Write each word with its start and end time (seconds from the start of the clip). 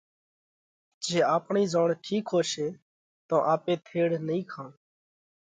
جي 1.03 1.19
آپڻئي 1.35 1.63
زوڻ 1.73 1.87
ٺِيڪ 2.05 2.25
ھوشي 2.33 2.67
تو 3.27 3.35
آپي 3.53 3.73
ٿيڙ 3.87 4.07
نئين 4.27 4.43
کائون۔ 4.51 4.69